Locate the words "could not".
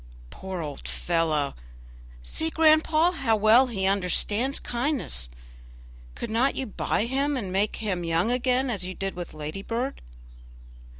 6.15-6.55